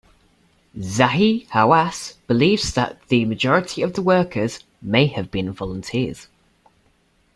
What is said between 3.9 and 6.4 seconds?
workers may have been volunteers.